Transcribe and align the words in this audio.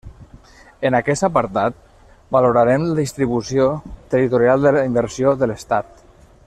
En 0.89 0.95
aquest 0.99 1.25
apartat, 1.27 1.77
valorarem 2.37 2.87
la 2.91 2.97
distribució 3.03 3.69
territorial 4.15 4.67
de 4.67 4.77
la 4.79 4.87
inversió 4.93 5.39
de 5.43 5.51
l'Estat. 5.53 6.07